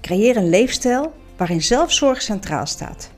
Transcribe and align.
Creëer 0.00 0.36
een 0.36 0.48
leefstijl 0.48 1.12
waarin 1.36 1.62
zelfzorg 1.62 2.22
centraal 2.22 2.66
staat, 2.66 3.10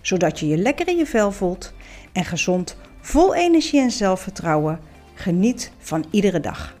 zodat 0.00 0.40
je 0.40 0.48
je 0.48 0.56
lekker 0.56 0.88
in 0.88 0.96
je 0.96 1.06
vel 1.06 1.32
voelt 1.32 1.72
en 2.12 2.24
gezond, 2.24 2.76
vol 3.00 3.34
energie 3.34 3.80
en 3.80 3.90
zelfvertrouwen 3.90 4.80
geniet 5.14 5.70
van 5.78 6.04
iedere 6.10 6.40
dag. 6.40 6.76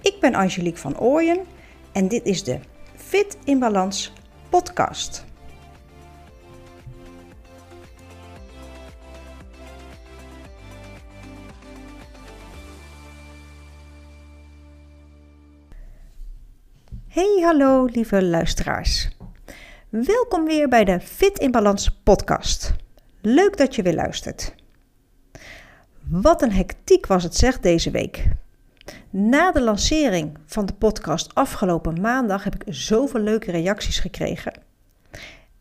Ik 0.00 0.20
ben 0.20 0.34
Angelique 0.34 0.80
van 0.80 0.98
Ooyen 0.98 1.38
en 1.92 2.08
dit 2.08 2.24
is 2.24 2.44
de 2.44 2.58
Fit 2.96 3.36
in 3.44 3.58
Balans 3.58 4.12
podcast. 4.48 5.25
Hey, 17.16 17.40
hallo 17.42 17.84
lieve 17.84 18.24
luisteraars. 18.24 19.08
Welkom 19.88 20.44
weer 20.44 20.68
bij 20.68 20.84
de 20.84 21.00
Fit 21.00 21.38
in 21.38 21.50
Balans 21.50 21.90
podcast. 22.02 22.72
Leuk 23.20 23.56
dat 23.56 23.74
je 23.74 23.82
weer 23.82 23.94
luistert. 23.94 24.54
Wat 26.10 26.42
een 26.42 26.52
hectiek 26.52 27.06
was 27.06 27.22
het 27.22 27.36
zeg 27.36 27.60
deze 27.60 27.90
week. 27.90 28.24
Na 29.10 29.52
de 29.52 29.60
lancering 29.60 30.38
van 30.46 30.66
de 30.66 30.72
podcast 30.72 31.34
afgelopen 31.34 32.00
maandag 32.00 32.44
heb 32.44 32.54
ik 32.54 32.74
zoveel 32.74 33.20
leuke 33.20 33.50
reacties 33.50 33.98
gekregen. 33.98 34.62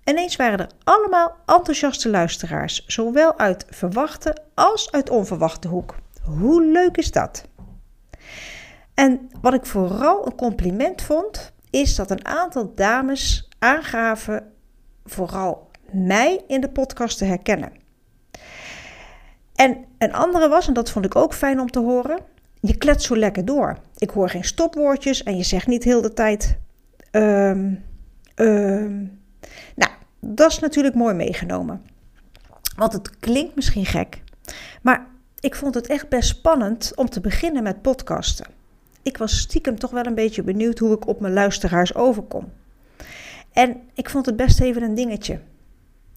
Ineens 0.04 0.36
waren 0.36 0.60
er 0.60 0.70
allemaal 0.84 1.36
enthousiaste 1.46 2.10
luisteraars, 2.10 2.86
zowel 2.86 3.38
uit 3.38 3.66
verwachte 3.70 4.38
als 4.54 4.92
uit 4.92 5.10
onverwachte 5.10 5.68
hoek. 5.68 5.96
Hoe 6.22 6.66
leuk 6.66 6.98
is 6.98 7.12
dat? 7.12 7.48
En 8.96 9.30
wat 9.42 9.54
ik 9.54 9.66
vooral 9.66 10.26
een 10.26 10.36
compliment 10.36 11.02
vond, 11.02 11.54
is 11.70 11.96
dat 11.96 12.12
een 12.12 12.26
aantal 12.26 12.72
dames 12.76 13.50
aangaven 13.60 14.52
vooral 15.06 15.72
mij 15.92 16.44
in 16.48 16.62
de 16.62 16.70
podcast 16.70 17.18
te 17.18 17.26
herkennen. 17.26 17.72
En 19.56 19.86
een 19.98 20.14
andere 20.14 20.50
was, 20.50 20.68
en 20.68 20.74
dat 20.74 20.92
vond 20.92 21.06
ik 21.06 21.16
ook 21.16 21.34
fijn 21.34 21.60
om 21.60 21.72
te 21.72 21.80
horen, 21.80 22.20
je 22.60 22.78
klet 22.78 23.02
zo 23.02 23.18
lekker 23.18 23.46
door. 23.46 23.78
Ik 23.98 24.10
hoor 24.10 24.30
geen 24.30 24.44
stopwoordjes 24.44 25.24
en 25.24 25.38
je 25.38 25.44
zegt 25.44 25.68
niet 25.68 25.84
heel 25.84 26.02
de 26.02 26.14
tijd. 26.14 26.58
Um, 27.12 27.84
nou, 29.76 29.92
dat 30.20 30.52
is 30.52 30.60
natuurlijk 30.60 30.96
mooi 30.96 31.14
meegenomen. 31.14 31.82
Want 32.76 32.94
het 32.94 33.20
klinkt 33.20 33.56
misschien 33.56 33.86
gek, 33.86 34.22
maar 34.82 35.08
ik 35.40 35.56
vond 35.56 35.76
het 35.76 35.88
echt 35.88 36.10
best 36.10 36.30
spannend 36.30 36.92
om 36.96 37.10
te 37.10 37.22
beginnen 37.22 37.64
met 37.64 37.82
podcasten 37.82 38.55
ik 39.06 39.18
was 39.18 39.40
stiekem 39.40 39.80
toch 39.80 39.92
wel 39.92 40.06
een 40.06 40.16
beetje 40.16 40.44
benieuwd 40.44 40.80
hoe 40.80 40.96
ik 40.96 41.08
op 41.08 41.20
mijn 41.20 41.34
luisteraars 41.34 41.96
overkom. 41.96 42.52
En 43.54 43.78
ik 43.94 44.10
vond 44.10 44.26
het 44.26 44.36
best 44.36 44.60
even 44.60 44.84
een 44.84 44.96
dingetje. 44.96 45.40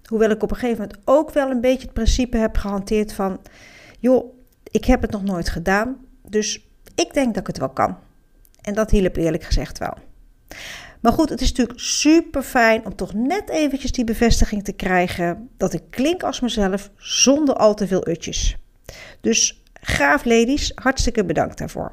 Hoewel 0.04 0.30
ik 0.30 0.42
op 0.42 0.50
een 0.50 0.56
gegeven 0.56 0.80
moment 0.80 0.98
ook 1.04 1.30
wel 1.30 1.50
een 1.50 1.60
beetje 1.60 1.82
het 1.82 1.92
principe 1.92 2.36
heb 2.36 2.56
gehanteerd 2.56 3.12
van, 3.12 3.40
joh, 4.00 4.34
ik 4.70 4.84
heb 4.84 5.02
het 5.02 5.10
nog 5.10 5.22
nooit 5.22 5.48
gedaan, 5.48 5.96
dus 6.28 6.68
ik 6.94 7.14
denk 7.14 7.26
dat 7.26 7.36
ik 7.36 7.46
het 7.46 7.58
wel 7.58 7.68
kan. 7.68 7.96
En 8.60 8.74
dat 8.74 8.90
hielp 8.90 9.16
eerlijk 9.16 9.44
gezegd 9.44 9.78
wel. 9.78 9.94
Maar 11.00 11.12
goed, 11.12 11.28
het 11.28 11.40
is 11.40 11.48
natuurlijk 11.48 11.80
super 11.80 12.42
fijn 12.42 12.86
om 12.86 12.96
toch 12.96 13.14
net 13.14 13.48
eventjes 13.48 13.92
die 13.92 14.04
bevestiging 14.04 14.64
te 14.64 14.72
krijgen 14.72 15.48
dat 15.56 15.72
ik 15.72 15.82
klink 15.90 16.22
als 16.22 16.40
mezelf 16.40 16.90
zonder 16.96 17.54
al 17.54 17.74
te 17.74 17.86
veel 17.86 18.08
utjes. 18.08 18.56
Dus 19.20 19.62
gaaf 19.80 20.24
ladies, 20.24 20.72
hartstikke 20.74 21.24
bedankt 21.24 21.58
daarvoor. 21.58 21.92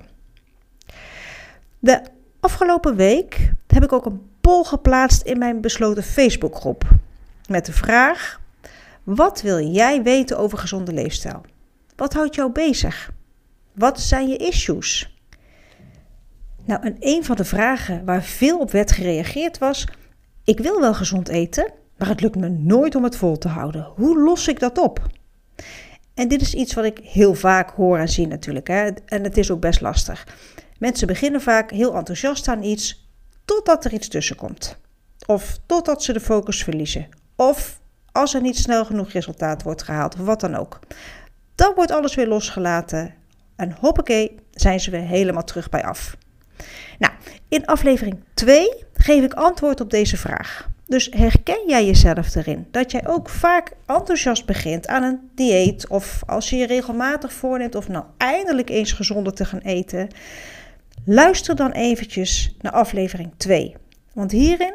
De 1.85 2.01
afgelopen 2.39 2.95
week 2.95 3.51
heb 3.67 3.83
ik 3.83 3.91
ook 3.91 4.05
een 4.05 4.21
poll 4.41 4.63
geplaatst 4.63 5.21
in 5.21 5.37
mijn 5.37 5.61
besloten 5.61 6.03
Facebookgroep. 6.03 6.83
Met 7.47 7.65
de 7.65 7.71
vraag: 7.71 8.41
Wat 9.03 9.41
wil 9.41 9.59
jij 9.59 10.03
weten 10.03 10.37
over 10.37 10.57
gezonde 10.57 10.93
leefstijl? 10.93 11.41
Wat 11.95 12.13
houdt 12.13 12.35
jou 12.35 12.51
bezig? 12.51 13.11
Wat 13.73 13.99
zijn 13.99 14.27
je 14.27 14.37
issues? 14.37 15.17
Nou, 16.65 16.81
en 16.83 16.95
een 16.99 17.25
van 17.25 17.35
de 17.35 17.45
vragen 17.45 18.05
waar 18.05 18.23
veel 18.23 18.59
op 18.59 18.71
werd 18.71 18.91
gereageerd 18.91 19.57
was: 19.57 19.87
Ik 20.43 20.59
wil 20.59 20.79
wel 20.79 20.93
gezond 20.93 21.27
eten, 21.27 21.71
maar 21.97 22.07
het 22.07 22.21
lukt 22.21 22.35
me 22.35 22.49
nooit 22.49 22.95
om 22.95 23.03
het 23.03 23.17
vol 23.17 23.37
te 23.37 23.47
houden. 23.47 23.91
Hoe 23.95 24.19
los 24.21 24.47
ik 24.47 24.59
dat 24.59 24.77
op? 24.77 25.07
En 26.13 26.27
dit 26.27 26.41
is 26.41 26.53
iets 26.53 26.73
wat 26.73 26.85
ik 26.85 26.99
heel 27.03 27.33
vaak 27.33 27.69
hoor 27.69 27.97
en 27.97 28.09
zie 28.09 28.27
natuurlijk. 28.27 28.67
Hè? 28.67 28.89
En 29.05 29.23
het 29.23 29.37
is 29.37 29.51
ook 29.51 29.59
best 29.59 29.81
lastig. 29.81 30.25
Mensen 30.79 31.07
beginnen 31.07 31.41
vaak 31.41 31.71
heel 31.71 31.95
enthousiast 31.95 32.47
aan 32.47 32.63
iets 32.63 33.09
totdat 33.45 33.85
er 33.85 33.93
iets 33.93 34.07
tussen 34.07 34.35
komt. 34.35 34.77
Of 35.25 35.59
totdat 35.65 36.03
ze 36.03 36.13
de 36.13 36.19
focus 36.19 36.63
verliezen. 36.63 37.07
Of 37.35 37.79
als 38.11 38.33
er 38.33 38.41
niet 38.41 38.57
snel 38.57 38.85
genoeg 38.85 39.11
resultaat 39.11 39.63
wordt 39.63 39.83
gehaald, 39.83 40.13
of 40.19 40.25
wat 40.25 40.39
dan 40.39 40.55
ook. 40.55 40.79
Dan 41.55 41.73
wordt 41.75 41.91
alles 41.91 42.15
weer 42.15 42.27
losgelaten 42.27 43.13
en 43.55 43.75
hoppakee, 43.79 44.39
zijn 44.51 44.79
ze 44.79 44.91
weer 44.91 45.01
helemaal 45.01 45.43
terug 45.43 45.69
bij 45.69 45.83
af. 45.83 46.17
Nou, 46.99 47.13
in 47.47 47.65
aflevering 47.65 48.23
2 48.33 48.69
geef 48.93 49.23
ik 49.23 49.33
antwoord 49.33 49.81
op 49.81 49.89
deze 49.89 50.17
vraag. 50.17 50.69
Dus 50.87 51.09
herken 51.11 51.67
jij 51.67 51.85
jezelf 51.85 52.35
erin? 52.35 52.67
Dat 52.71 52.91
jij 52.91 53.07
ook 53.07 53.29
vaak 53.29 53.71
enthousiast 53.85 54.45
begint 54.45 54.87
aan 54.87 55.03
een 55.03 55.29
dieet 55.35 55.87
of 55.87 56.23
als 56.25 56.49
je 56.49 56.55
je 56.55 56.65
regelmatig 56.67 57.33
voorneemt 57.33 57.75
of 57.75 57.87
nou 57.87 58.05
eindelijk 58.17 58.69
eens 58.69 58.91
gezonder 58.91 59.33
te 59.33 59.45
gaan 59.45 59.59
eten, 59.59 60.07
Luister 61.07 61.55
dan 61.55 61.71
eventjes 61.71 62.55
naar 62.61 62.71
aflevering 62.71 63.33
2. 63.37 63.75
Want 64.13 64.31
hierin 64.31 64.73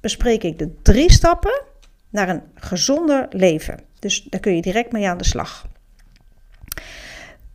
bespreek 0.00 0.42
ik 0.42 0.58
de 0.58 0.74
drie 0.82 1.12
stappen 1.12 1.62
naar 2.08 2.28
een 2.28 2.42
gezonder 2.54 3.26
leven. 3.30 3.80
Dus 3.98 4.22
daar 4.22 4.40
kun 4.40 4.54
je 4.54 4.62
direct 4.62 4.92
mee 4.92 5.08
aan 5.08 5.18
de 5.18 5.24
slag. 5.24 5.66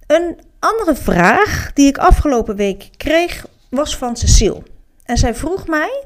Een 0.08 0.40
andere 0.60 0.96
vraag 0.96 1.74
die 1.74 1.88
ik 1.88 1.98
afgelopen 1.98 2.56
week 2.56 2.90
kreeg 2.98 3.48
was 3.70 3.98
van 3.98 4.16
Cecile. 4.16 4.64
En 5.04 5.18
zij 5.18 5.36
vroeg 5.36 5.68
mij: 5.68 6.04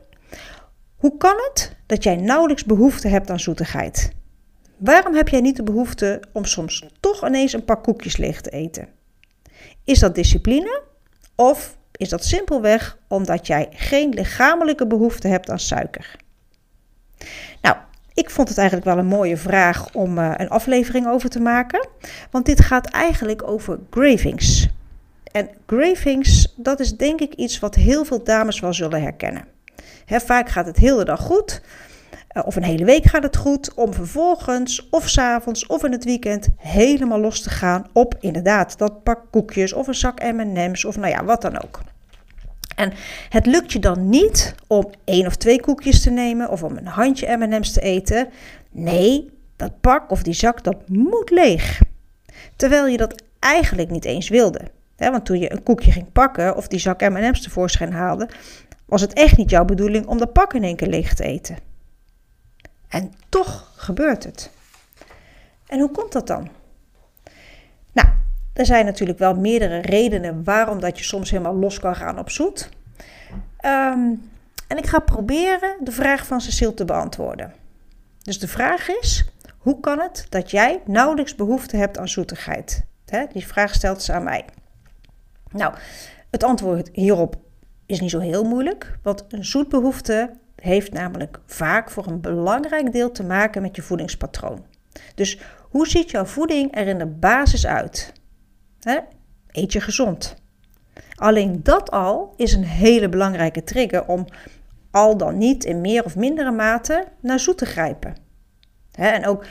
Hoe 0.96 1.18
kan 1.18 1.36
het 1.50 1.76
dat 1.86 2.04
jij 2.04 2.16
nauwelijks 2.16 2.66
behoefte 2.66 3.08
hebt 3.08 3.30
aan 3.30 3.40
zoetigheid? 3.40 4.12
Waarom 4.78 5.16
heb 5.16 5.28
jij 5.28 5.42
niet 5.42 5.56
de 5.56 5.64
behoefte 5.64 6.22
om 6.34 6.46
soms 6.46 6.86
toch 7.00 7.28
ineens 7.28 7.54
een 7.54 7.66
pak 7.66 7.84
koekjes 7.84 8.18
leeg 8.18 8.42
te 8.42 8.50
eten? 8.50 8.88
Is 9.84 10.00
dat 10.00 10.16
discipline 10.16 10.82
of 11.36 11.80
is 12.02 12.10
dat 12.10 12.26
simpelweg 12.26 12.98
omdat 13.08 13.48
jij 13.48 13.68
geen 13.72 14.10
lichamelijke 14.10 14.88
behoefte 14.88 15.28
hebt 15.28 15.50
aan 15.50 15.60
suiker. 15.60 16.16
Nou, 17.62 17.76
ik 18.14 18.30
vond 18.30 18.50
het 18.50 18.58
eigenlijk 18.58 18.88
wel 18.88 18.98
een 18.98 19.06
mooie 19.06 19.38
vraag 19.38 19.94
om 19.94 20.18
uh, 20.18 20.34
een 20.38 20.50
aflevering 20.50 21.08
over 21.08 21.30
te 21.30 21.40
maken, 21.40 21.88
want 22.32 22.46
dit 22.46 22.62
gaat 22.62 22.90
eigenlijk 22.90 23.48
over 23.48 23.80
gravings. 23.90 24.68
En 25.32 25.50
gravings, 25.66 26.54
dat 26.58 26.80
is 26.80 26.98
denk 26.98 27.20
ik 27.20 27.34
iets 27.34 27.60
wat 27.60 27.76
heel 27.76 28.06
veel 28.06 28.24
dames 28.24 28.60
wel 28.60 28.74
zullen 28.74 29.02
herkennen. 29.02 29.46
vaak 30.06 30.50
gaat 30.50 30.66
het 30.66 30.78
heel 30.78 30.98
de 30.98 31.06
dag 31.06 31.20
goed, 31.20 31.62
uh, 32.34 32.44
of 32.46 32.56
een 32.56 32.64
hele 32.64 32.86
week 32.86 33.06
gaat 33.06 33.24
het 33.24 33.38
goed, 33.38 33.74
om 33.74 33.94
vervolgens 33.94 34.90
of 34.90 35.10
s'avonds 35.10 35.66
of 35.68 35.84
in 35.84 35.92
het 35.92 36.04
weekend 36.04 36.48
helemaal 36.58 37.20
los 37.20 37.42
te 37.42 37.50
gaan 37.50 37.86
op 37.94 38.16
inderdaad 38.20 38.78
dat 38.78 39.04
pak 39.04 39.22
koekjes 39.32 39.74
of 39.74 39.88
een 39.88 39.96
zak 39.96 40.22
M&M's 40.22 40.86
of 40.86 40.98
nou 40.98 41.10
ja, 41.10 41.24
wat 41.24 41.42
dan 41.42 41.64
ook. 41.64 41.80
En 42.76 42.94
het 43.30 43.46
lukt 43.46 43.72
je 43.72 43.80
dan 43.80 44.10
niet 44.10 44.56
om 44.68 44.90
één 45.04 45.26
of 45.26 45.36
twee 45.36 45.62
koekjes 45.62 46.02
te 46.02 46.10
nemen 46.10 46.50
of 46.50 46.64
om 46.64 46.78
een 46.78 46.88
handje 46.88 47.38
M&M's 47.38 47.72
te 47.72 47.82
eten. 47.82 48.30
Nee, 48.72 49.30
dat 49.56 49.82
pak 49.82 50.12
of 50.12 50.24
die 50.24 50.34
zak, 50.34 50.64
dat 50.64 50.90
moet 50.90 51.30
leeg. 51.30 51.82
Terwijl 52.56 52.88
je 52.88 52.98
dat 52.98 53.24
eigenlijk 53.40 53.90
niet 53.90 54.06
eens 54.06 54.30
wilde. 54.30 54.62
want 54.98 55.26
toen 55.26 55.40
je 55.40 55.52
een 55.52 55.64
koekje 55.64 55.92
ging 55.92 56.12
pakken 56.12 56.56
of 56.56 56.68
die 56.68 56.80
zak 56.80 57.02
M&M's 57.02 57.42
tevoorschijn 57.42 57.94
haalde, 57.94 58.30
was 58.86 59.02
het 59.02 59.14
echt 59.14 59.38
niet 59.38 59.50
jouw 59.50 59.66
bedoeling 59.66 60.06
om 60.06 60.18
dat 60.18 60.34
pak 60.34 60.54
in 60.54 60.64
één 60.64 60.76
keer 60.76 60.88
leeg 60.88 61.14
te 61.14 61.24
eten. 61.24 61.58
En 62.88 63.14
toch 63.30 63.72
gebeurt 63.76 64.24
het. 64.24 64.50
En 65.68 65.80
hoe 65.80 65.92
komt 65.92 66.12
dat 66.12 66.28
dan? 66.28 66.50
Nou, 67.92 68.08
er 68.54 68.66
zijn 68.66 68.86
natuurlijk 68.86 69.20
wel 69.20 69.34
meerdere 69.34 69.78
redenen 69.78 70.44
waarom 70.44 70.80
dat 70.80 70.98
je 70.98 71.04
soms 71.04 71.32
helemaal 71.32 71.56
los 71.56 71.80
kan 71.80 71.96
gaan 71.96 72.20
op 72.20 72.30
zoet. 72.30 72.70
Ehm, 73.58 74.10
en 74.68 74.78
ik 74.78 74.86
ga 74.86 75.00
proberen 75.00 75.76
de 75.84 75.92
vraag 75.92 76.26
van 76.26 76.42
Cecile 76.42 76.74
te 76.74 76.86
beantwoorden. 76.86 77.54
Dus 78.22 78.40
de 78.40 78.48
vraag 78.48 78.90
is: 78.90 79.26
hoe 79.58 79.80
kan 79.80 80.00
het 80.00 80.26
dat 80.30 80.52
jij 80.52 80.82
nauwelijks 80.86 81.36
behoefte 81.36 81.78
hebt 81.78 81.98
aan 81.98 82.10
zoetigheid? 82.10 82.90
die 83.32 83.48
vraag 83.48 83.74
stelt 83.74 84.02
ze 84.02 84.14
aan 84.14 84.24
mij. 84.24 84.46
Nou, 85.52 85.74
het 86.30 86.44
antwoord 86.44 86.90
hierop 86.94 87.36
is 87.86 88.00
niet 88.00 88.10
zo 88.10 88.20
heel 88.20 88.44
moeilijk, 88.44 88.98
want 89.04 89.26
een 89.30 89.46
zoetbehoefte 89.46 90.32
heeft 90.56 90.94
namelijk 90.94 91.40
vaak 91.46 91.90
voor 91.90 92.08
een 92.08 92.22
belangrijk 92.22 92.92
deel 92.92 93.12
te 93.12 93.24
maken 93.24 93.62
met 93.62 93.76
je 93.76 93.82
voedingspatroon. 93.82 94.66
Dus 95.16 95.40
hoe 95.70 95.88
ziet 95.88 96.12
jouw 96.12 96.26
voeding 96.26 96.76
er 96.76 96.88
in 96.88 96.98
de 96.98 97.06
basis 97.06 97.66
uit? 97.66 98.14
Eet 99.52 99.74
je 99.74 99.82
gezond. 99.82 100.36
Alleen 101.16 101.64
dat 101.64 101.92
al 101.92 102.34
is 102.38 102.54
een 102.54 102.64
hele 102.64 103.10
belangrijke 103.10 103.64
trigger 103.64 104.08
om 104.08 104.26
al 104.92 105.18
dan 105.18 105.38
niet 105.38 105.64
in 105.64 105.82
meer 105.82 106.04
of 106.04 106.16
mindere 106.16 106.52
mate 106.52 107.08
naar 107.20 107.40
zoet 107.40 107.58
te 107.58 107.66
grijpen. 107.66 108.16
en 108.92 109.26
ook 109.26 109.46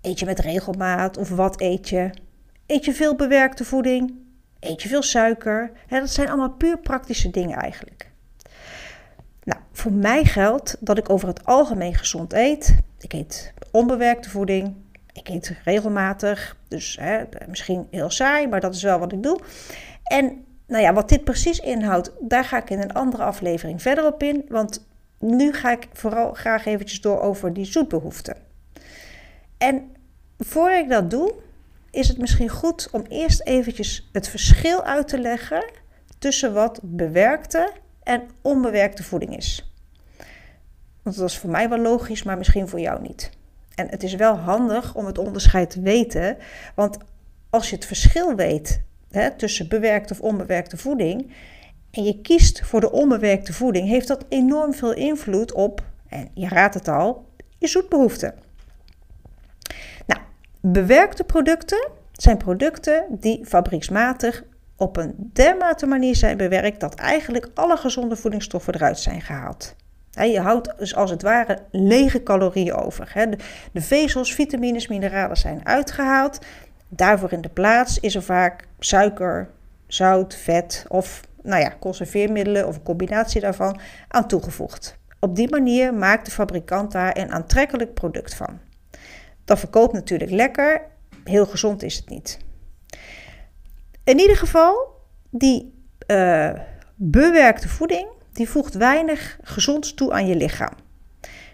eet 0.00 0.18
je 0.18 0.26
met 0.26 0.38
regelmaat 0.38 1.16
of 1.16 1.28
wat 1.28 1.60
eet 1.60 1.88
je? 1.88 2.10
Eet 2.66 2.84
je 2.84 2.92
veel 2.92 3.16
bewerkte 3.16 3.64
voeding? 3.64 4.14
Eet 4.60 4.82
je 4.82 4.88
veel 4.88 5.02
suiker? 5.02 5.72
dat 5.88 6.10
zijn 6.10 6.28
allemaal 6.28 6.50
puur 6.50 6.78
praktische 6.78 7.30
dingen 7.30 7.58
eigenlijk. 7.58 8.10
Nou, 9.44 9.60
voor 9.72 9.92
mij 9.92 10.24
geldt 10.24 10.76
dat 10.80 10.98
ik 10.98 11.10
over 11.10 11.28
het 11.28 11.44
algemeen 11.44 11.94
gezond 11.94 12.32
eet. 12.32 12.76
Ik 12.98 13.12
eet 13.12 13.52
onbewerkte 13.70 14.30
voeding. 14.30 14.74
Ik 15.12 15.28
eet 15.28 15.54
regelmatig. 15.64 16.56
Dus 16.68 16.96
hè, 17.00 17.22
misschien 17.48 17.86
heel 17.90 18.10
saai, 18.10 18.48
maar 18.48 18.60
dat 18.60 18.74
is 18.74 18.82
wel 18.82 18.98
wat 18.98 19.12
ik 19.12 19.22
doe. 19.22 19.40
En 20.04 20.44
nou 20.66 20.82
ja, 20.82 20.92
wat 20.92 21.08
dit 21.08 21.24
precies 21.24 21.58
inhoudt, 21.58 22.12
daar 22.20 22.44
ga 22.44 22.58
ik 22.58 22.70
in 22.70 22.80
een 22.80 22.92
andere 22.92 23.22
aflevering 23.22 23.82
verder 23.82 24.06
op 24.06 24.22
in. 24.22 24.44
Want 24.48 24.86
nu 25.18 25.52
ga 25.52 25.70
ik 25.70 25.88
vooral 25.92 26.32
graag 26.32 26.66
eventjes 26.66 27.00
door 27.00 27.20
over 27.20 27.52
die 27.52 27.64
zoetbehoeften. 27.64 28.36
En 29.58 29.90
voor 30.38 30.70
ik 30.70 30.88
dat 30.88 31.10
doe, 31.10 31.34
is 31.90 32.08
het 32.08 32.18
misschien 32.18 32.48
goed 32.48 32.88
om 32.92 33.02
eerst 33.08 33.42
eventjes 33.42 34.08
het 34.12 34.28
verschil 34.28 34.84
uit 34.84 35.08
te 35.08 35.18
leggen 35.18 35.64
tussen 36.18 36.54
wat 36.54 36.80
bewerkte 36.82 37.72
en 38.02 38.28
onbewerkte 38.42 39.02
voeding 39.02 39.36
is. 39.36 39.72
Want 41.02 41.16
dat 41.16 41.28
is 41.28 41.38
voor 41.38 41.50
mij 41.50 41.68
wel 41.68 41.78
logisch, 41.78 42.22
maar 42.22 42.38
misschien 42.38 42.68
voor 42.68 42.80
jou 42.80 43.02
niet. 43.02 43.30
En 43.74 43.88
het 43.88 44.02
is 44.02 44.14
wel 44.14 44.36
handig 44.36 44.94
om 44.94 45.06
het 45.06 45.18
onderscheid 45.18 45.70
te 45.70 45.80
weten, 45.80 46.36
want 46.74 46.98
als 47.50 47.70
je 47.70 47.74
het 47.74 47.86
verschil 47.86 48.34
weet 48.34 48.82
hè, 49.10 49.30
tussen 49.30 49.68
bewerkte 49.68 50.12
of 50.12 50.20
onbewerkte 50.20 50.76
voeding 50.76 51.32
en 51.90 52.04
je 52.04 52.20
kiest 52.20 52.64
voor 52.64 52.80
de 52.80 52.92
onbewerkte 52.92 53.52
voeding, 53.52 53.88
heeft 53.88 54.08
dat 54.08 54.24
enorm 54.28 54.74
veel 54.74 54.92
invloed 54.92 55.52
op, 55.52 55.82
en 56.08 56.28
je 56.34 56.48
raadt 56.48 56.74
het 56.74 56.88
al, 56.88 57.26
je 57.58 57.66
zoetbehoeften. 57.66 58.34
Nou, 60.06 60.20
bewerkte 60.60 61.24
producten 61.24 61.88
zijn 62.12 62.36
producten 62.36 63.04
die 63.10 63.46
fabrieksmatig 63.46 64.44
op 64.76 64.96
een 64.96 65.30
dermate 65.32 65.86
manier 65.86 66.16
zijn 66.16 66.36
bewerkt 66.36 66.80
dat 66.80 66.94
eigenlijk 66.94 67.50
alle 67.54 67.76
gezonde 67.76 68.16
voedingsstoffen 68.16 68.74
eruit 68.74 68.98
zijn 68.98 69.20
gehaald. 69.20 69.74
Je 70.20 70.40
houdt 70.40 70.78
dus 70.78 70.94
als 70.94 71.10
het 71.10 71.22
ware 71.22 71.58
lege 71.70 72.22
calorieën 72.22 72.74
over. 72.74 73.12
De 73.72 73.80
vezels, 73.80 74.34
vitamines, 74.34 74.88
mineralen 74.88 75.36
zijn 75.36 75.66
uitgehaald. 75.66 76.38
Daarvoor 76.88 77.32
in 77.32 77.40
de 77.40 77.48
plaats 77.48 78.00
is 78.00 78.14
er 78.14 78.22
vaak 78.22 78.64
suiker, 78.78 79.50
zout, 79.86 80.34
vet 80.34 80.84
of 80.88 81.20
nou 81.42 81.60
ja, 81.62 81.76
conserveermiddelen 81.80 82.66
of 82.66 82.76
een 82.76 82.82
combinatie 82.82 83.40
daarvan 83.40 83.80
aan 84.08 84.26
toegevoegd. 84.26 84.98
Op 85.20 85.36
die 85.36 85.50
manier 85.50 85.94
maakt 85.94 86.24
de 86.24 86.30
fabrikant 86.32 86.92
daar 86.92 87.16
een 87.16 87.32
aantrekkelijk 87.32 87.94
product 87.94 88.34
van. 88.34 88.58
Dat 89.44 89.58
verkoopt 89.58 89.92
natuurlijk 89.92 90.30
lekker, 90.30 90.82
heel 91.24 91.46
gezond 91.46 91.82
is 91.82 91.96
het 91.96 92.08
niet. 92.08 92.38
In 94.04 94.18
ieder 94.18 94.36
geval, 94.36 95.00
die 95.30 95.84
uh, 96.06 96.52
bewerkte 96.94 97.68
voeding, 97.68 98.08
die 98.32 98.48
voegt 98.48 98.74
weinig 98.74 99.38
gezonds 99.42 99.94
toe 99.94 100.12
aan 100.12 100.26
je 100.26 100.36
lichaam. 100.36 100.74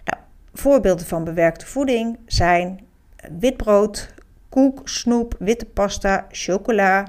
Nou, 0.05 0.23
voorbeelden 0.53 1.07
van 1.07 1.25
bewerkte 1.25 1.67
voeding 1.67 2.19
zijn 2.27 2.81
witbrood, 3.39 4.15
koek, 4.49 4.89
snoep, 4.89 5.35
witte 5.39 5.67
pasta, 5.67 6.27
chocola. 6.31 7.07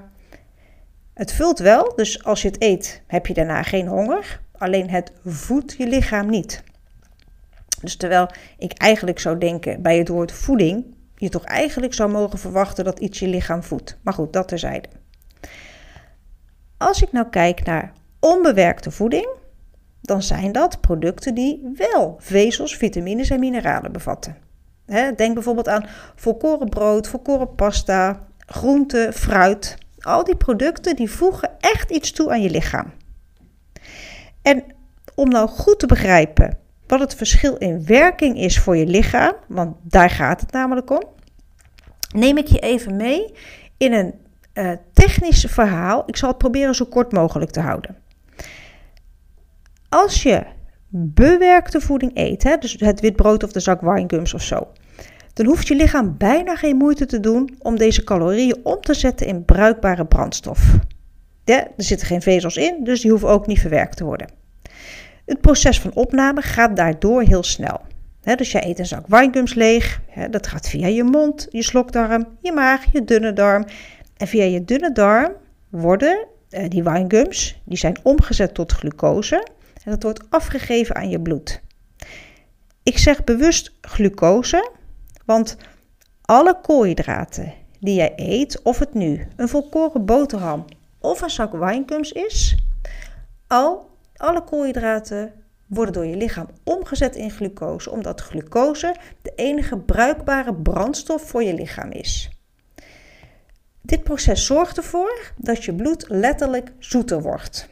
Het 1.13 1.33
vult 1.33 1.59
wel, 1.59 1.95
dus 1.95 2.23
als 2.23 2.41
je 2.41 2.47
het 2.47 2.61
eet, 2.61 3.01
heb 3.07 3.27
je 3.27 3.33
daarna 3.33 3.63
geen 3.63 3.87
honger. 3.87 4.41
Alleen 4.57 4.89
het 4.89 5.11
voedt 5.25 5.75
je 5.77 5.87
lichaam 5.87 6.29
niet. 6.29 6.63
Dus 7.81 7.95
terwijl 7.95 8.29
ik 8.57 8.73
eigenlijk 8.73 9.19
zou 9.19 9.37
denken 9.37 9.81
bij 9.81 9.97
het 9.97 10.07
woord 10.07 10.31
voeding, 10.31 10.95
je 11.15 11.29
toch 11.29 11.43
eigenlijk 11.43 11.93
zou 11.93 12.11
mogen 12.11 12.39
verwachten 12.39 12.83
dat 12.83 12.99
iets 12.99 13.19
je 13.19 13.27
lichaam 13.27 13.63
voedt. 13.63 13.97
Maar 14.01 14.13
goed, 14.13 14.33
dat 14.33 14.47
terzijde. 14.47 14.89
Als 16.77 17.01
ik 17.01 17.11
nou 17.11 17.29
kijk 17.29 17.65
naar 17.65 17.93
onbewerkte 18.19 18.91
voeding, 18.91 19.27
dan 20.09 20.23
zijn 20.23 20.51
dat 20.51 20.81
producten 20.81 21.35
die 21.35 21.71
wel 21.75 22.15
vezels, 22.19 22.75
vitamines 22.75 23.29
en 23.29 23.39
mineralen 23.39 23.91
bevatten. 23.91 24.37
denk 25.15 25.33
bijvoorbeeld 25.33 25.67
aan 25.67 25.85
volkoren 26.15 26.69
brood, 26.69 27.07
volkoren 27.07 27.55
pasta, 27.55 28.27
groente, 28.45 29.09
fruit. 29.13 29.77
Al 29.99 30.23
die 30.23 30.35
producten 30.35 30.95
die 30.95 31.11
voegen 31.11 31.49
echt 31.59 31.91
iets 31.91 32.11
toe 32.11 32.31
aan 32.31 32.41
je 32.41 32.49
lichaam. 32.49 32.93
En 34.41 34.63
om 35.15 35.29
nou 35.29 35.49
goed 35.49 35.79
te 35.79 35.85
begrijpen 35.85 36.57
wat 36.87 36.99
het 36.99 37.15
verschil 37.15 37.55
in 37.55 37.85
werking 37.85 38.37
is 38.37 38.59
voor 38.59 38.77
je 38.77 38.85
lichaam, 38.85 39.33
want 39.47 39.75
daar 39.81 40.09
gaat 40.09 40.41
het 40.41 40.51
namelijk 40.51 40.89
om, 40.89 41.03
neem 42.15 42.37
ik 42.37 42.47
je 42.47 42.59
even 42.59 42.95
mee 42.95 43.33
in 43.77 43.93
een 43.93 44.13
uh, 44.53 44.71
technisch 44.93 45.45
verhaal. 45.49 46.03
Ik 46.05 46.17
zal 46.17 46.29
het 46.29 46.37
proberen 46.37 46.75
zo 46.75 46.85
kort 46.85 47.11
mogelijk 47.11 47.51
te 47.51 47.59
houden. 47.59 47.98
Als 49.89 50.23
je 50.23 50.43
bewerkte 50.89 51.81
voeding 51.81 52.11
eet, 52.13 52.43
hè, 52.43 52.57
dus 52.57 52.75
het 52.79 52.99
wit 52.99 53.15
brood 53.15 53.43
of 53.43 53.51
de 53.51 53.59
zak 53.59 53.81
winegums 53.81 54.33
of 54.33 54.41
zo, 54.41 54.67
dan 55.33 55.45
hoeft 55.45 55.67
je 55.67 55.75
lichaam 55.75 56.17
bijna 56.17 56.55
geen 56.55 56.75
moeite 56.75 57.05
te 57.05 57.19
doen 57.19 57.55
om 57.59 57.77
deze 57.77 58.03
calorieën 58.03 58.59
om 58.63 58.81
te 58.81 58.93
zetten 58.93 59.27
in 59.27 59.45
bruikbare 59.45 60.05
brandstof. 60.05 60.77
er 61.45 61.67
zitten 61.77 62.07
geen 62.07 62.21
vezels 62.21 62.57
in, 62.57 62.83
dus 62.83 63.01
die 63.01 63.11
hoeven 63.11 63.29
ook 63.29 63.47
niet 63.47 63.59
verwerkt 63.59 63.97
te 63.97 64.03
worden. 64.03 64.27
Het 65.25 65.41
proces 65.41 65.79
van 65.79 65.93
opname 65.93 66.41
gaat 66.41 66.75
daardoor 66.75 67.21
heel 67.21 67.43
snel. 67.43 67.81
dus 68.35 68.51
jij 68.51 68.65
eet 68.65 68.79
een 68.79 68.85
zak 68.85 69.07
winegums 69.07 69.53
leeg, 69.53 70.01
dat 70.29 70.47
gaat 70.47 70.69
via 70.69 70.87
je 70.87 71.03
mond, 71.03 71.47
je 71.49 71.63
slokdarm, 71.63 72.27
je 72.41 72.51
maag, 72.51 72.91
je 72.91 73.03
dunne 73.03 73.33
darm. 73.33 73.65
En 74.17 74.27
via 74.27 74.43
je 74.43 74.65
dunne 74.65 74.91
darm 74.91 75.31
worden 75.69 76.27
uh, 76.49 76.63
die 76.67 76.83
winegums, 76.83 77.61
die 77.63 77.77
zijn 77.77 77.97
omgezet 78.03 78.53
tot 78.53 78.71
glucose 78.71 79.47
en 79.89 79.95
dat 79.95 80.03
wordt 80.03 80.31
afgegeven 80.31 80.95
aan 80.95 81.09
je 81.09 81.19
bloed. 81.19 81.61
Ik 82.83 82.97
zeg 82.97 83.23
bewust 83.23 83.71
glucose, 83.81 84.71
want 85.25 85.57
alle 86.21 86.59
koolhydraten 86.61 87.53
die 87.79 87.95
jij 87.95 88.13
eet, 88.15 88.61
of 88.61 88.79
het 88.79 88.93
nu 88.93 89.27
een 89.35 89.47
volkoren 89.47 90.05
boterham 90.05 90.65
of 90.99 91.21
een 91.21 91.29
zak 91.29 91.51
winegums 91.51 92.11
is, 92.11 92.57
al 93.47 93.89
alle 94.15 94.43
koolhydraten 94.43 95.33
worden 95.67 95.93
door 95.93 96.05
je 96.05 96.15
lichaam 96.15 96.47
omgezet 96.63 97.15
in 97.15 97.31
glucose, 97.31 97.91
omdat 97.91 98.21
glucose 98.21 98.95
de 99.21 99.31
enige 99.35 99.77
bruikbare 99.77 100.53
brandstof 100.53 101.21
voor 101.21 101.43
je 101.43 101.53
lichaam 101.53 101.91
is. 101.91 102.29
Dit 103.81 104.03
proces 104.03 104.45
zorgt 104.45 104.77
ervoor 104.77 105.31
dat 105.37 105.63
je 105.63 105.73
bloed 105.73 106.05
letterlijk 106.07 106.71
zoeter 106.79 107.21
wordt. 107.21 107.69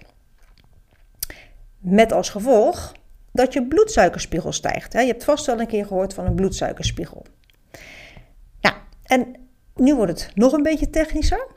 Met 1.90 2.12
als 2.12 2.30
gevolg 2.30 2.94
dat 3.32 3.54
je 3.54 3.68
bloedsuikerspiegel 3.68 4.52
stijgt. 4.52 4.94
Je 4.94 5.00
hebt 5.00 5.24
vast 5.24 5.46
wel 5.46 5.60
een 5.60 5.68
keer 5.68 5.86
gehoord 5.86 6.14
van 6.14 6.26
een 6.26 6.36
bloedsuikerspiegel. 6.36 7.26
Nou, 8.62 8.76
en 9.04 9.36
nu 9.76 9.96
wordt 9.96 10.12
het 10.12 10.32
nog 10.36 10.52
een 10.54 10.64
beetje 10.64 10.90
technischer. 10.90 11.48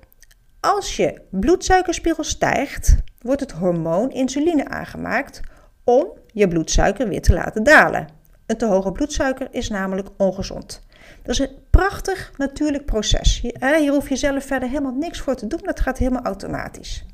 Als 0.60 0.96
je 0.96 1.20
bloedsuikerspiegel 1.30 2.25
stijgt, 2.25 2.96
wordt 3.20 3.40
het 3.40 3.52
hormoon 3.52 4.10
insuline 4.10 4.68
aangemaakt 4.68 5.40
om 5.84 6.06
je 6.26 6.49
bloedsuiker 6.49 7.08
weer 7.08 7.22
te 7.22 7.32
laten 7.32 7.62
dalen. 7.62 8.08
Een 8.46 8.56
te 8.56 8.66
hoge 8.66 8.92
bloedsuiker 8.92 9.49
is 9.50 9.68
namelijk 9.68 10.08
ongezond. 10.16 10.82
Dat 11.22 11.34
is 11.34 11.38
een 11.38 11.56
prachtig 11.70 12.32
natuurlijk 12.37 12.84
proces. 12.84 13.40
Hier 13.60 13.92
hoef 13.92 14.08
je 14.08 14.16
zelf 14.16 14.44
verder 14.44 14.68
helemaal 14.68 14.94
niks 14.94 15.20
voor 15.20 15.34
te 15.34 15.46
doen, 15.46 15.60
dat 15.62 15.80
gaat 15.80 15.99
helemaal 15.99 16.22
automatisch. 16.22 17.04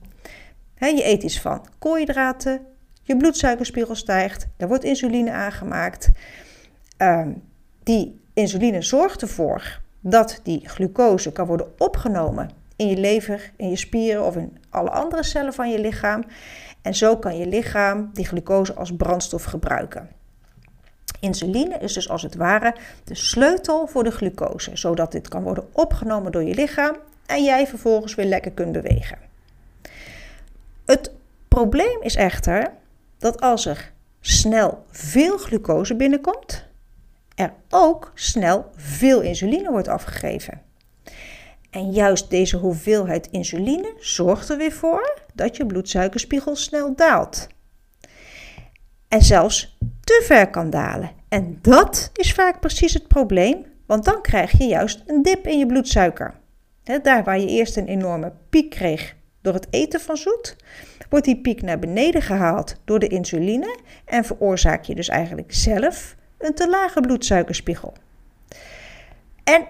Je 0.78 1.06
eet 1.06 1.22
iets 1.22 1.40
van 1.40 1.66
koolhydraten, 1.78 2.60
je 3.06 3.16
bloedsuikerspiegel 3.16 3.94
stijgt, 3.94 4.46
er 4.56 4.68
wordt 4.68 4.84
insuline 4.84 5.30
aangemaakt. 5.30 6.10
Ehm, 6.96 7.32
die 7.82 8.20
insuline 8.34 8.82
zorgt 8.82 9.22
ervoor 9.22 9.80
dat 10.00 10.40
die 10.42 10.68
glucose 10.68 11.32
kan 11.32 11.46
worden 11.46 11.72
opgenomen 11.78 12.50
in 12.76 12.88
je 12.88 12.96
lever, 12.96 13.52
in 13.56 13.68
je 13.70 13.76
spieren 13.76 14.24
of 14.24 14.36
in 14.36 14.58
alle 14.70 14.90
andere 14.90 15.22
cellen 15.22 15.52
van 15.52 15.70
je 15.70 15.78
lichaam. 15.78 16.24
En 16.82 16.94
zo 16.94 17.16
kan 17.16 17.38
je 17.38 17.46
lichaam 17.46 18.10
die 18.12 18.26
glucose 18.26 18.74
als 18.74 18.96
brandstof 18.96 19.44
gebruiken. 19.44 20.08
Insuline 21.20 21.78
is 21.78 21.92
dus 21.92 22.08
als 22.08 22.22
het 22.22 22.34
ware 22.34 22.74
de 23.04 23.14
sleutel 23.14 23.86
voor 23.86 24.04
de 24.04 24.10
glucose, 24.10 24.76
zodat 24.76 25.12
dit 25.12 25.28
kan 25.28 25.42
worden 25.42 25.68
opgenomen 25.72 26.32
door 26.32 26.42
je 26.42 26.54
lichaam 26.54 26.96
en 27.26 27.44
jij 27.44 27.66
vervolgens 27.66 28.14
weer 28.14 28.26
lekker 28.26 28.50
kunt 28.50 28.72
bewegen. 28.72 29.18
Het 30.84 31.10
probleem 31.48 32.02
is 32.02 32.14
echter 32.14 32.72
dat 33.26 33.40
als 33.40 33.66
er 33.66 33.92
snel 34.20 34.84
veel 34.90 35.38
glucose 35.38 35.94
binnenkomt, 35.96 36.66
er 37.34 37.52
ook 37.70 38.12
snel 38.14 38.70
veel 38.76 39.20
insuline 39.20 39.70
wordt 39.70 39.88
afgegeven. 39.88 40.62
En 41.70 41.90
juist 41.90 42.30
deze 42.30 42.56
hoeveelheid 42.56 43.28
insuline 43.30 43.94
zorgt 43.98 44.48
er 44.48 44.56
weer 44.56 44.72
voor 44.72 45.18
dat 45.34 45.56
je 45.56 45.66
bloedsuikerspiegel 45.66 46.56
snel 46.56 46.94
daalt. 46.96 47.46
en 49.08 49.22
zelfs 49.22 49.78
te 50.04 50.22
ver 50.24 50.50
kan 50.50 50.70
dalen. 50.70 51.10
En 51.28 51.58
dat 51.62 52.10
is 52.14 52.32
vaak 52.32 52.60
precies 52.60 52.94
het 52.94 53.08
probleem, 53.08 53.64
want 53.86 54.04
dan 54.04 54.22
krijg 54.22 54.58
je 54.58 54.64
juist 54.64 55.02
een 55.06 55.22
dip 55.22 55.46
in 55.46 55.58
je 55.58 55.66
bloedsuiker. 55.66 56.34
daar 57.02 57.24
waar 57.24 57.38
je 57.38 57.46
eerst 57.46 57.76
een 57.76 57.86
enorme 57.86 58.32
piek 58.50 58.70
kreeg 58.70 59.14
door 59.46 59.54
het 59.54 59.66
eten 59.70 60.00
van 60.00 60.16
zoet, 60.16 60.56
wordt 61.08 61.24
die 61.24 61.40
piek 61.40 61.62
naar 61.62 61.78
beneden 61.78 62.22
gehaald 62.22 62.74
door 62.84 62.98
de 62.98 63.06
insuline 63.06 63.78
en 64.04 64.24
veroorzaak 64.24 64.84
je 64.84 64.94
dus 64.94 65.08
eigenlijk 65.08 65.54
zelf 65.54 66.16
een 66.38 66.54
te 66.54 66.68
lage 66.68 67.00
bloedsuikerspiegel. 67.00 67.92
En 69.44 69.66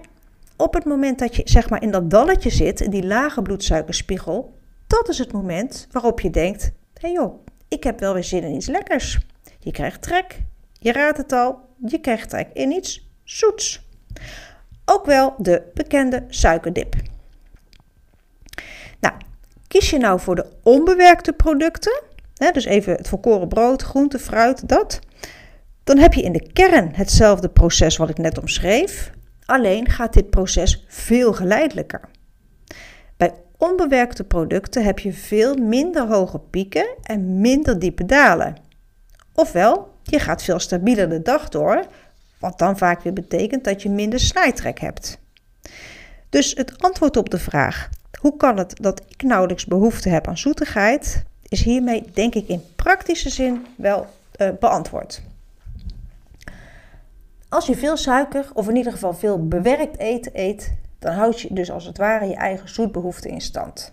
op 0.55 0.73
het 0.73 0.85
moment 0.85 1.19
dat 1.19 1.35
je 1.35 1.41
zeg 1.45 1.69
maar 1.69 1.81
in 1.81 1.91
dat 1.91 2.09
dalletje 2.09 2.49
zit, 2.49 2.81
in 2.81 2.89
die 2.89 3.05
lage 3.05 3.41
bloedsuikerspiegel, 3.41 4.53
dat 4.87 5.09
is 5.09 5.17
het 5.17 5.31
moment 5.31 5.87
waarop 5.91 6.19
je 6.19 6.29
denkt: 6.29 6.63
hé 6.63 6.71
hey 6.93 7.11
joh, 7.11 7.45
ik 7.67 7.83
heb 7.83 7.99
wel 7.99 8.13
weer 8.13 8.23
zin 8.23 8.43
in 8.43 8.55
iets 8.55 8.67
lekkers. 8.67 9.19
Je 9.59 9.71
krijgt 9.71 10.01
trek, 10.01 10.41
je 10.73 10.91
raadt 10.91 11.17
het 11.17 11.31
al, 11.31 11.59
je 11.85 11.99
krijgt 11.99 12.29
trek 12.29 12.47
in 12.53 12.71
iets 12.71 13.09
zoets. 13.23 13.85
Ook 14.85 15.05
wel 15.05 15.35
de 15.37 15.71
bekende 15.73 16.25
suikerdip. 16.27 16.95
Nou, 18.99 19.15
kies 19.67 19.89
je 19.89 19.97
nou 19.97 20.19
voor 20.19 20.35
de 20.35 20.45
onbewerkte 20.63 21.33
producten, 21.33 22.01
hè, 22.35 22.51
dus 22.51 22.65
even 22.65 22.93
het 22.93 23.07
volkoren 23.07 23.47
brood, 23.47 23.81
groente, 23.81 24.19
fruit, 24.19 24.69
dat, 24.69 24.99
dan 25.83 25.97
heb 25.97 26.13
je 26.13 26.21
in 26.21 26.31
de 26.31 26.51
kern 26.53 26.91
hetzelfde 26.95 27.49
proces 27.49 27.97
wat 27.97 28.09
ik 28.09 28.17
net 28.17 28.37
omschreef, 28.37 29.11
alleen 29.45 29.89
gaat 29.89 30.13
dit 30.13 30.29
proces 30.29 30.85
veel 30.87 31.33
geleidelijker. 31.33 32.01
Bij 33.17 33.33
onbewerkte 33.57 34.23
producten 34.23 34.83
heb 34.83 34.99
je 34.99 35.13
veel 35.13 35.55
minder 35.55 36.07
hoge 36.07 36.39
pieken 36.39 36.87
en 37.03 37.41
minder 37.41 37.79
diepe 37.79 38.05
dalen. 38.05 38.55
Ofwel, 39.33 39.95
je 40.03 40.19
gaat 40.19 40.43
veel 40.43 40.59
stabieler 40.59 41.09
de 41.09 41.21
dag 41.21 41.49
door, 41.49 41.85
wat 42.39 42.59
dan 42.59 42.77
vaak 42.77 43.01
weer 43.01 43.13
betekent 43.13 43.63
dat 43.63 43.81
je 43.81 43.89
minder 43.89 44.19
snijtrek 44.19 44.79
hebt. 44.79 45.19
Dus 46.29 46.53
het 46.53 46.83
antwoord 46.83 47.17
op 47.17 47.29
de 47.29 47.39
vraag: 47.39 47.89
hoe 48.27 48.37
kan 48.37 48.57
het 48.57 48.75
dat 48.81 49.01
ik 49.07 49.23
nauwelijks 49.23 49.65
behoefte 49.65 50.09
heb 50.09 50.27
aan 50.27 50.37
zoetigheid, 50.37 51.23
is 51.41 51.63
hiermee 51.63 52.03
denk 52.13 52.35
ik 52.35 52.47
in 52.47 52.61
praktische 52.75 53.29
zin 53.29 53.65
wel 53.75 54.05
uh, 54.41 54.49
beantwoord. 54.59 55.21
Als 57.49 57.65
je 57.65 57.75
veel 57.75 57.97
suiker, 57.97 58.49
of 58.53 58.67
in 58.67 58.75
ieder 58.75 58.91
geval 58.91 59.13
veel 59.13 59.47
bewerkt 59.47 59.97
eten 59.97 60.31
eet, 60.35 60.73
dan 60.99 61.13
houd 61.13 61.41
je 61.41 61.53
dus 61.53 61.71
als 61.71 61.85
het 61.85 61.97
ware 61.97 62.25
je 62.25 62.35
eigen 62.35 62.69
zoetbehoefte 62.69 63.29
in 63.29 63.41
stand. 63.41 63.91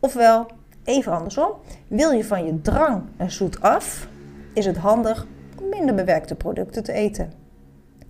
Ofwel, 0.00 0.46
even 0.84 1.12
andersom, 1.12 1.50
wil 1.88 2.10
je 2.10 2.24
van 2.24 2.44
je 2.44 2.60
drang 2.60 3.02
naar 3.16 3.30
zoet 3.30 3.60
af, 3.60 4.08
is 4.54 4.66
het 4.66 4.76
handig 4.76 5.26
om 5.60 5.68
minder 5.68 5.94
bewerkte 5.94 6.34
producten 6.34 6.82
te 6.82 6.92
eten. 6.92 7.32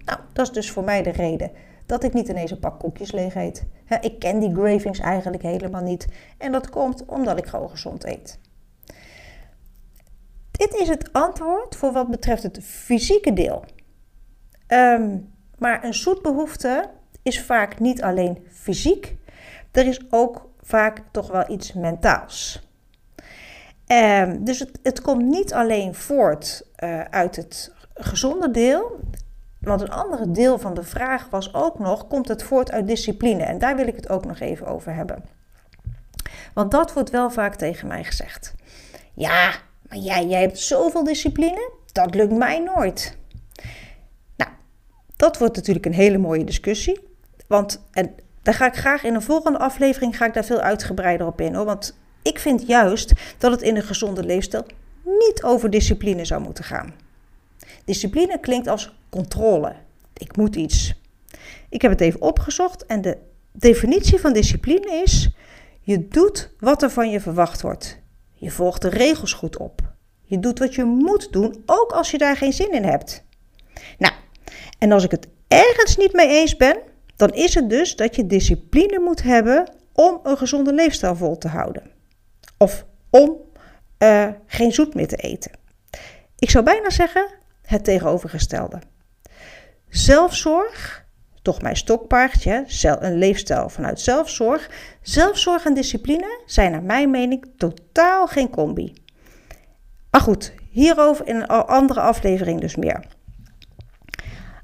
Nou, 0.05 0.19
dat 0.33 0.47
is 0.47 0.52
dus 0.52 0.71
voor 0.71 0.85
mij 0.85 1.02
de 1.02 1.11
reden 1.11 1.50
dat 1.86 2.04
ik 2.04 2.12
niet 2.12 2.28
ineens 2.28 2.50
een 2.50 2.58
pak 2.58 2.78
koekjes 2.78 3.12
leeg 3.12 3.34
eet. 3.34 3.66
Ik 4.00 4.18
ken 4.18 4.38
die 4.38 4.54
gravings 4.54 4.98
eigenlijk 4.98 5.42
helemaal 5.42 5.82
niet 5.82 6.06
en 6.38 6.52
dat 6.52 6.70
komt 6.70 7.04
omdat 7.04 7.38
ik 7.38 7.46
gewoon 7.46 7.70
gezond 7.70 8.04
eet. 8.04 8.38
Dit 10.50 10.74
is 10.74 10.88
het 10.88 11.12
antwoord 11.12 11.76
voor 11.76 11.92
wat 11.92 12.10
betreft 12.10 12.42
het 12.42 12.58
fysieke 12.62 13.32
deel. 13.32 13.64
Ehm, 14.66 15.18
maar 15.58 15.84
een 15.84 15.94
zoetbehoefte 15.94 16.90
is 17.22 17.42
vaak 17.42 17.80
niet 17.80 18.02
alleen 18.02 18.46
fysiek, 18.50 19.16
er 19.70 19.86
is 19.86 20.00
ook 20.10 20.50
vaak 20.60 21.02
toch 21.10 21.30
wel 21.30 21.50
iets 21.50 21.72
mentaals. 21.72 22.66
Um, 23.86 24.44
dus 24.44 24.58
het, 24.58 24.78
het, 24.82 25.00
komt 25.00 25.22
niet 25.22 25.54
alleen 25.54 25.94
voort 25.94 26.66
uh, 26.84 27.00
uit 27.00 27.36
het 27.36 27.72
gezonde 27.94 28.50
deel, 28.50 29.00
want 29.62 29.81
een 29.81 29.90
andere 29.90 30.31
deel 30.31 30.59
van 30.59 30.75
de 30.75 30.83
vraag 30.83 31.31
was 31.31 31.54
ook 31.54 31.78
nog: 31.78 32.07
komt 32.09 32.28
het 32.28 32.42
voort 32.42 32.71
uit 32.71 32.87
discipline? 32.87 33.42
En 33.42 33.59
daar 33.59 33.76
wil 33.76 33.87
ik 33.87 33.97
het 33.97 34.09
ook 34.09 34.25
nog 34.25 34.40
even 34.40 34.66
over 34.66 34.95
hebben. 34.95 35.25
Want 36.54 36.71
dat 36.71 36.92
wordt 36.92 37.11
wel 37.11 37.31
vaak 37.31 37.54
tegen 37.54 37.88
mij 37.88 38.04
gezegd. 38.04 38.54
Ja, 39.14 39.54
maar 39.88 39.99
jij, 39.99 40.26
jij 40.26 40.40
hebt 40.40 40.59
zoveel 40.59 41.04
discipline, 41.04 41.71
dat 41.92 42.14
lukt 42.14 42.33
mij 42.33 42.59
nooit. 42.59 43.16
Nou, 44.37 44.50
dat 45.16 45.38
wordt 45.38 45.57
natuurlijk 45.57 45.87
een 45.87 45.95
hele 45.95 46.19
mooie 46.19 46.45
discussie. 46.45 47.00
Want 47.47 47.83
en 47.92 48.14
daar 48.42 48.54
ga 48.54 48.66
ik 48.66 48.76
graag 48.76 49.04
in 49.04 49.14
een 49.14 49.23
volgende 49.23 49.59
aflevering 49.59 50.16
ga 50.16 50.26
ik 50.26 50.35
daar 50.35 50.45
veel 50.45 50.61
uitgebreider 50.61 51.26
op 51.26 51.40
in. 51.40 51.54
Hoor. 51.54 51.64
Want 51.64 51.99
ik 52.23 52.38
vind 52.38 52.66
juist 52.66 53.12
dat 53.38 53.50
het 53.50 53.62
in 53.62 53.76
een 53.76 53.83
gezonde 53.83 54.25
leefstijl 54.25 54.66
niet 55.04 55.42
over 55.42 55.71
discipline 55.71 56.25
zou 56.25 56.42
moeten 56.42 56.64
gaan. 56.64 56.95
Discipline 57.84 58.40
klinkt 58.40 58.68
als 58.68 58.94
controle. 59.08 59.74
Ik 60.12 60.36
moet 60.36 60.56
iets. 60.56 60.94
Ik 61.68 61.82
heb 61.82 61.90
het 61.90 62.00
even 62.00 62.20
opgezocht 62.20 62.86
en 62.86 63.00
de 63.00 63.18
definitie 63.52 64.18
van 64.18 64.32
discipline 64.32 65.02
is: 65.02 65.30
je 65.80 66.08
doet 66.08 66.50
wat 66.58 66.82
er 66.82 66.90
van 66.90 67.10
je 67.10 67.20
verwacht 67.20 67.62
wordt. 67.62 67.98
Je 68.32 68.50
volgt 68.50 68.82
de 68.82 68.88
regels 68.88 69.32
goed 69.32 69.56
op. 69.56 69.80
Je 70.22 70.38
doet 70.38 70.58
wat 70.58 70.74
je 70.74 70.84
moet 70.84 71.32
doen, 71.32 71.62
ook 71.66 71.92
als 71.92 72.10
je 72.10 72.18
daar 72.18 72.36
geen 72.36 72.52
zin 72.52 72.72
in 72.72 72.84
hebt. 72.84 73.24
Nou, 73.98 74.14
en 74.78 74.92
als 74.92 75.04
ik 75.04 75.10
het 75.10 75.28
ergens 75.48 75.96
niet 75.96 76.12
mee 76.12 76.28
eens 76.28 76.56
ben, 76.56 76.78
dan 77.16 77.30
is 77.32 77.54
het 77.54 77.70
dus 77.70 77.96
dat 77.96 78.16
je 78.16 78.26
discipline 78.26 78.98
moet 78.98 79.22
hebben 79.22 79.72
om 79.92 80.20
een 80.22 80.36
gezonde 80.36 80.72
leefstijl 80.72 81.16
vol 81.16 81.38
te 81.38 81.48
houden. 81.48 81.90
Of 82.58 82.84
om 83.10 83.36
uh, 83.98 84.28
geen 84.46 84.72
zoet 84.72 84.94
meer 84.94 85.08
te 85.08 85.16
eten. 85.16 85.50
Ik 86.38 86.50
zou 86.50 86.64
bijna 86.64 86.90
zeggen 86.90 87.26
het 87.73 87.85
tegenovergestelde. 87.85 88.79
Zelfzorg, 89.88 91.05
toch 91.43 91.62
mijn 91.62 91.76
stokpaardje, 91.76 92.64
een 92.83 93.19
leefstijl 93.19 93.69
vanuit 93.69 94.00
zelfzorg. 94.00 94.71
Zelfzorg 95.02 95.64
en 95.64 95.75
discipline 95.75 96.41
zijn 96.47 96.71
naar 96.71 96.83
mijn 96.83 97.11
mening 97.11 97.52
totaal 97.57 98.26
geen 98.26 98.50
combi. 98.50 98.93
Maar 100.11 100.21
goed, 100.21 100.52
hierover 100.71 101.26
in 101.26 101.37
een 101.37 101.47
andere 101.47 102.00
aflevering 102.00 102.61
dus 102.61 102.76
meer. 102.76 103.05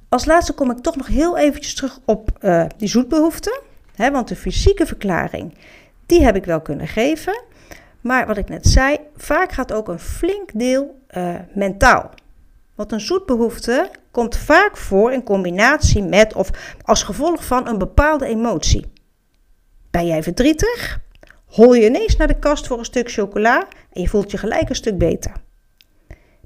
Als 0.09 0.25
laatste 0.25 0.53
kom 0.53 0.71
ik 0.71 0.79
toch 0.79 0.97
nog 0.97 1.07
heel 1.07 1.39
eventjes 1.39 1.75
terug 1.75 1.99
op 2.05 2.31
uh, 2.41 2.65
die 2.77 2.89
zoetbehoeften. 2.89 3.61
Hè, 3.95 4.11
want 4.11 4.29
de 4.29 4.37
fysieke 4.37 4.87
verklaring, 4.87 5.59
die 6.07 6.25
heb 6.25 6.37
ik 6.37 6.45
wel 6.45 6.61
kunnen 6.61 6.89
geven. 6.89 7.43
Maar 8.01 8.27
wat 8.27 8.37
ik 8.37 8.49
net 8.49 8.67
zei, 8.67 8.99
vaak 9.17 9.53
gaat 9.53 9.73
ook 9.73 9.89
een 9.89 9.99
flink 9.99 10.51
deel 10.55 11.03
uh, 11.17 11.35
mentaal. 11.55 12.11
Want 12.79 12.93
een 12.93 13.01
zoetbehoefte 13.01 13.91
komt 14.11 14.37
vaak 14.37 14.77
voor 14.77 15.13
in 15.13 15.23
combinatie 15.23 16.03
met 16.03 16.35
of 16.35 16.51
als 16.83 17.03
gevolg 17.03 17.45
van 17.45 17.69
een 17.69 17.79
bepaalde 17.79 18.27
emotie. 18.27 18.87
Ben 19.91 20.07
jij 20.07 20.23
verdrietig? 20.23 21.01
Hol 21.47 21.75
je 21.75 21.87
ineens 21.87 22.17
naar 22.17 22.27
de 22.27 22.39
kast 22.39 22.67
voor 22.67 22.79
een 22.79 22.85
stuk 22.85 23.11
chocola 23.11 23.69
en 23.93 24.03
je 24.03 24.09
voelt 24.09 24.31
je 24.31 24.39
gelijk 24.39 24.69
een 24.69 24.75
stuk 24.75 24.99
beter. 24.99 25.33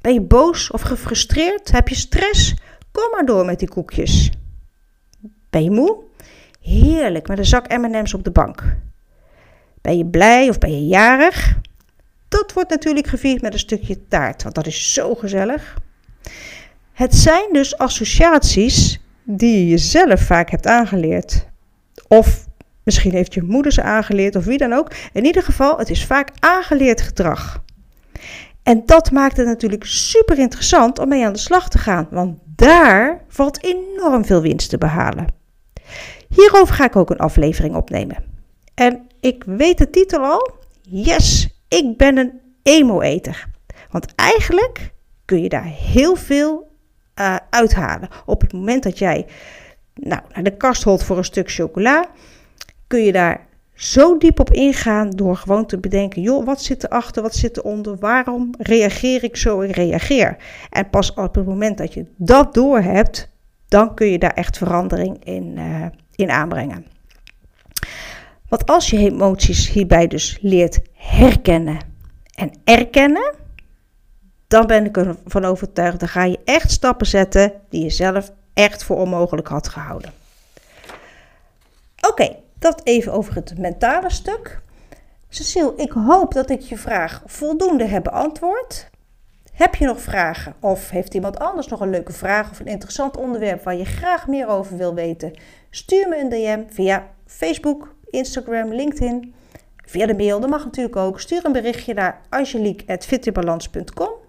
Ben 0.01 0.13
je 0.13 0.21
boos 0.21 0.71
of 0.71 0.81
gefrustreerd? 0.81 1.73
Heb 1.73 1.89
je 1.89 1.95
stress? 1.95 2.55
Kom 2.93 3.11
maar 3.11 3.27
door 3.27 3.45
met 3.45 3.59
die 3.59 3.69
koekjes. 3.69 4.31
Ben 5.51 5.65
je 5.65 5.71
moe? 5.71 5.97
Heerlijk 6.61 7.29
met 7.29 7.39
een 7.39 7.45
zak 7.45 7.69
M&M's 7.69 8.15
op 8.15 8.25
de 8.25 8.31
bank. 8.31 8.77
Ben 9.81 9.97
je 9.97 10.07
blij 10.07 10.49
of 10.49 10.59
ben 10.59 10.71
je 10.71 10.87
jarig? 10.87 11.59
Dat 12.29 12.53
wordt 12.53 12.71
natuurlijk 12.71 13.07
gevierd 13.07 13.43
met 13.43 13.53
een 13.53 13.59
stukje 13.59 14.09
taart, 14.09 14.43
want 14.43 14.55
dat 14.55 14.67
is 14.67 14.93
zo 14.93 15.15
gezellig. 15.15 15.75
Het 16.93 17.15
zijn 17.15 17.49
dus 17.53 17.79
associaties 17.79 19.01
die 19.25 19.59
je 19.59 19.69
jezelf 19.69 20.21
vaak 20.21 20.51
hebt 20.51 20.67
aangeleerd. 20.67 21.47
Of 22.09 22.47
misschien 22.85 23.13
heeft 23.13 23.35
je 23.35 23.43
moeder 23.43 23.73
ze 23.73 23.83
aangeleerd 23.83 24.37
of 24.37 24.45
wie 24.45 24.59
dan 24.59 24.73
ook. 24.73 24.93
In 25.13 25.25
ieder 25.25 25.43
geval, 25.43 25.79
het 25.79 25.91
is 25.91 26.07
vaak 26.07 26.29
aangeleerd 26.39 27.01
gedrag. 27.01 27.63
En 28.63 28.83
dat 28.87 29.11
maakt 29.11 29.37
het 29.37 29.47
natuurlijk 29.47 29.85
super 29.85 30.39
interessant 30.39 30.99
om 30.99 31.09
mee 31.09 31.25
aan 31.25 31.33
de 31.33 31.39
slag 31.39 31.69
te 31.69 31.79
gaan, 31.79 32.09
want 32.11 32.39
daar 32.45 33.25
valt 33.29 33.65
enorm 33.65 34.25
veel 34.25 34.43
winst 34.43 34.71
te 34.71 34.79
behalen. 34.79 35.27
Hierover 36.29 36.75
ga 36.75 36.85
ik 36.85 36.97
ook 36.97 37.11
een 37.11 37.19
aflevering 37.19 37.75
opnemen. 37.75 38.25
En 38.75 39.07
ik 39.21 39.45
weet 39.47 39.79
de 39.79 39.91
titel 39.91 40.21
al. 40.21 40.51
Yes, 40.83 41.49
ik 41.69 41.97
ben 41.97 42.17
een 42.17 42.41
emo-eter. 42.63 43.49
Want 43.91 44.15
eigenlijk 44.15 44.93
kun 45.25 45.43
je 45.43 45.49
daar 45.49 45.65
heel 45.65 46.17
veel 46.17 46.72
uh, 47.23 47.37
uithalen. 47.51 48.09
Op 48.27 48.41
het 48.41 48.53
moment 48.53 48.83
dat 48.83 48.99
jij 48.99 49.27
nou, 49.95 50.21
naar 50.33 50.43
de 50.43 50.57
kast 50.57 50.83
holt 50.83 51.05
voor 51.05 51.17
een 51.17 51.25
stuk 51.25 51.51
chocola, 51.51 52.07
kun 52.87 53.05
je 53.05 53.13
daar 53.13 53.47
zo 53.75 54.19
diep 54.19 54.41
op 54.41 54.51
ingaan 54.51 55.11
door 55.11 55.37
gewoon 55.37 55.67
te 55.67 55.79
bedenken: 55.79 56.23
joh, 56.23 56.45
wat 56.45 56.63
zit 56.63 56.85
erachter, 56.85 57.23
wat 57.23 57.35
zit 57.35 57.57
eronder, 57.57 57.97
waarom 57.99 58.51
reageer 58.59 59.25
ik 59.25 59.37
zo 59.37 59.61
ik 59.61 59.75
reageer? 59.75 60.37
En 60.71 60.91
pas 60.91 61.15
op 61.15 61.35
het 61.35 61.47
moment 61.47 61.79
dat 61.79 61.95
je 61.95 62.07
dat 62.17 62.55
doorhebt, 62.55 63.29
dan 63.69 63.95
kun 63.95 64.07
je 64.07 64.19
daar 64.19 64.35
echt 64.35 64.59
verandering 64.59 65.25
in, 65.25 65.55
uh, 65.57 65.87
in 66.15 66.31
aanbrengen. 66.31 66.87
Want 68.49 68.67
als 68.67 68.91
je 68.91 68.99
emoties 68.99 69.71
hierbij 69.71 70.07
dus 70.07 70.39
leert 70.41 70.81
herkennen 70.95 71.79
en 72.35 72.51
erkennen, 72.65 73.35
dan 74.53 74.67
ben 74.67 74.85
ik 74.85 74.97
ervan 74.97 75.45
overtuigd, 75.45 76.01
dan 76.01 76.09
ga 76.09 76.25
je 76.25 76.41
echt 76.45 76.71
stappen 76.71 77.07
zetten 77.07 77.53
die 77.69 77.83
je 77.83 77.91
zelf 77.91 78.33
echt 78.55 78.85
voor 78.85 78.97
onmogelijk 78.97 79.49
had 79.49 79.69
gehouden. 79.69 80.13
Oké, 82.09 82.37
dat 82.59 82.81
even 82.85 83.13
over 83.13 83.35
het 83.35 83.59
mentale 83.59 84.11
stuk. 84.11 84.61
Cecile, 85.29 85.73
ik 85.77 85.93
hoop 85.93 86.33
dat 86.33 86.51
ik 86.51 86.61
je 86.61 86.77
vraag 86.77 87.23
voldoende 87.27 87.85
heb 87.85 88.03
beantwoord. 88.03 88.91
Heb 89.53 89.75
je 89.75 89.87
nog 89.87 90.01
vragen 90.01 90.55
of 90.61 90.91
heeft 90.91 91.15
iemand 91.15 91.39
anders 91.39 91.67
nog 91.67 91.81
een 91.81 91.91
leuke 91.91 92.13
vraag 92.13 92.51
of 92.51 92.61
een 92.61 92.67
interessant 92.67 93.17
onderwerp 93.17 93.65
waar 93.65 93.77
je 93.77 93.85
graag 93.85 94.27
meer 94.27 94.49
over 94.49 94.77
wil 94.77 94.95
weten? 94.95 95.33
Stuur 95.71 96.09
me 96.09 96.19
een 96.21 96.29
DM 96.29 96.75
via 96.75 97.09
Facebook, 97.27 97.95
Instagram, 98.11 98.73
LinkedIn. 98.73 99.35
Via 99.87 100.07
de 100.07 100.15
mail, 100.15 100.41
dat 100.41 100.51
mag 100.51 100.65
natuurlijk 100.65 100.97
ook. 100.97 101.21
Stuur 101.21 101.45
een 101.45 101.53
berichtje 101.53 101.95
naar 101.95 102.21
angelique.fitinbalans.com. 102.29 104.22